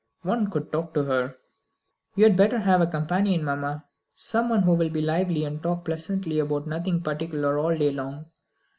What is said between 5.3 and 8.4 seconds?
and talk pleasantly about nothing particular all day long.